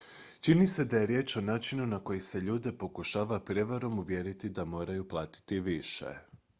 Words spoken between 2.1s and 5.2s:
se ljude pokušava prijevarom uvjeriti da moraju